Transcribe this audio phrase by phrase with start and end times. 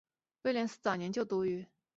[0.41, 1.67] 威廉斯早年就读于。